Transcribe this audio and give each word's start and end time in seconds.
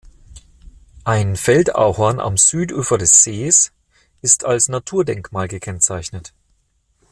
Ein 1.03 1.35
Feldahorn 1.35 2.19
am 2.19 2.35
Südufer 2.35 2.97
des 2.97 3.21
Sees 3.21 3.71
ist 4.23 4.43
als 4.45 4.67
Naturdenkmal 4.67 5.47
gekennzeichnet. 5.47 6.33